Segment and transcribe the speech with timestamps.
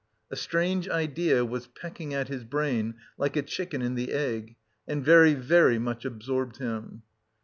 [0.31, 4.55] A strange idea was pecking at his brain like a chicken in the egg,
[4.87, 7.03] and very, very much absorbed him.